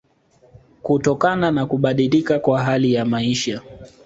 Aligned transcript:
kutokana 0.83 1.51
na 1.51 1.65
kubadilika 1.65 2.39
kwa 2.39 2.63
hali 2.63 2.93
ya 2.93 3.05
maisha 3.05 3.61